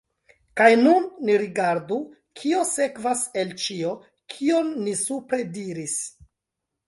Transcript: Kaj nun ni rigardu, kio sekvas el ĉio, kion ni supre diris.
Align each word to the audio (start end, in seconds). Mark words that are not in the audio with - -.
Kaj 0.59 0.69
nun 0.83 1.03
ni 1.27 1.33
rigardu, 1.41 1.97
kio 2.39 2.63
sekvas 2.69 3.21
el 3.41 3.53
ĉio, 3.65 3.93
kion 4.35 4.71
ni 4.87 4.95
supre 5.05 5.43
diris. 5.59 5.97